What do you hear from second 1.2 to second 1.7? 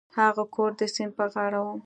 غاړه و.